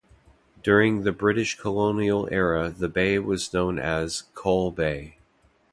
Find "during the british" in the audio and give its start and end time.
0.63-1.59